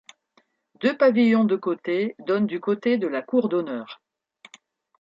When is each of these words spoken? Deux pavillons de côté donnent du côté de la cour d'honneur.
Deux 0.81 0.97
pavillons 0.97 1.43
de 1.43 1.55
côté 1.55 2.15
donnent 2.25 2.47
du 2.47 2.59
côté 2.59 2.97
de 2.97 3.05
la 3.05 3.21
cour 3.21 3.49
d'honneur. 3.49 4.01